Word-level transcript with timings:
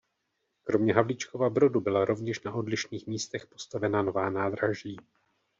Kromě 0.63 0.93
Havlíčkova 0.93 1.49
Brodu 1.49 1.81
byla 1.81 2.05
rovněž 2.05 2.43
na 2.43 2.53
odlišných 2.53 3.07
místech 3.07 3.45
postavena 3.47 4.01
nová 4.01 4.29
nádraží. 4.29 4.97